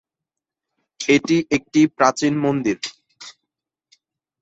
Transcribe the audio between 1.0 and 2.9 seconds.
এটি একটি প্রাচীন মন্দির।